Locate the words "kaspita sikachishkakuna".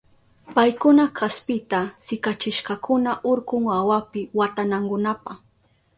1.17-3.11